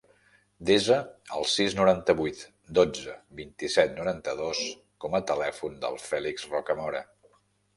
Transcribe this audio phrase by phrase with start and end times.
[0.67, 0.95] Desa
[1.39, 2.41] el sis, noranta-vuit,
[2.79, 4.63] dotze, vint-i-set, noranta-dos
[5.05, 7.05] com a telèfon del Fèlix Rocamora.